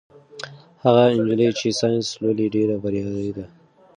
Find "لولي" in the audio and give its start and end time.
2.21-2.47